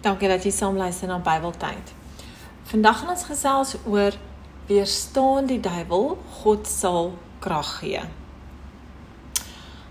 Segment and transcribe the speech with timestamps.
[0.00, 1.90] Dankie dat jy saam luister na Bybeltyd.
[2.70, 4.14] Vandag gaan ons gesels oor
[4.66, 7.10] weerstaan die duiwel, God sal
[7.44, 8.00] krag gee.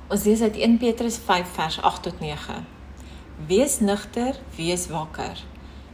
[0.09, 2.55] Ons lees uit 1 Petrus 5 vers 8 tot 9.
[3.51, 5.43] Wees nugter, wees wakker.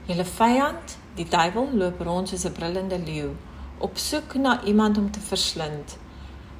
[0.07, 3.35] Julle vyand, die duiwel, loop rond soos 'n brullende leeu,
[3.77, 5.97] op soek na iemand om te verslind.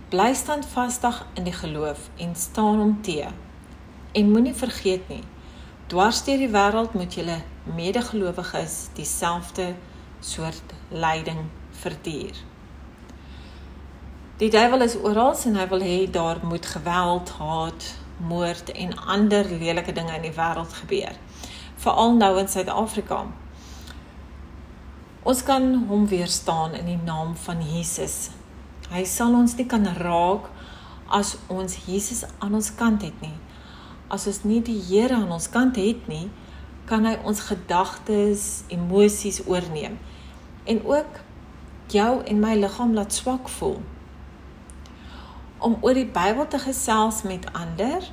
[0.10, 3.28] Bly standvastig in die geloof en staan hom te.
[4.12, 5.24] En moenie vergeet nie,
[5.88, 7.36] dwars deur die wêreld moet julle
[7.78, 9.76] medegelowiges dieselfde
[10.20, 11.44] soort lyding
[11.82, 12.40] verduur.
[14.42, 19.46] Die duiwel is oral en hy wil hê daar moet geweld, haat, moord en ander
[19.46, 21.14] lelike dinge in die wêreld gebeur.
[21.86, 23.22] Veral nou in Suid-Afrika.
[25.22, 28.32] Ons kan hom weerstaan in die naam van Jesus.
[28.90, 30.50] Hy sal ons nie kan raak
[31.14, 33.36] as ons Jesus aan ons kant het nie
[34.08, 36.28] as ons nie die Here aan ons kant het nie,
[36.86, 39.98] kan hy ons gedagtes, emosies oorneem
[40.70, 41.22] en ook
[41.94, 43.80] jou en my liggaam laat swak voel.
[45.58, 48.06] Om oor die Bybel te gesels met ander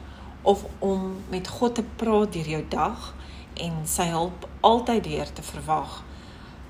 [0.43, 3.13] of om met God te praat deur jou dag
[3.61, 6.01] en sy hulp altyd deur te verwag,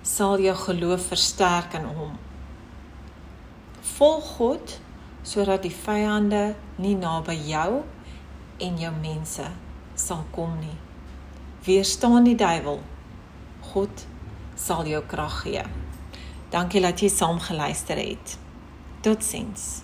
[0.02, 2.14] sal jou geloof versterk in hom.
[3.94, 4.78] Volg God
[5.22, 7.82] sodat die vyande nie naby jou
[8.62, 9.46] en jou mense
[9.98, 10.76] sal kom nie.
[11.66, 12.80] Weerstaan die duiwel.
[13.72, 14.06] God
[14.58, 15.62] sal jou krag gee.
[16.52, 18.36] Dankie dat jy saam geluister het.
[19.02, 19.82] Totsiens.